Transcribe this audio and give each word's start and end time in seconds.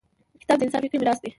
•کتاب 0.41 0.57
د 0.59 0.63
انسان 0.65 0.81
فکري 0.83 0.97
میراث 1.01 1.19
دی. 1.21 1.29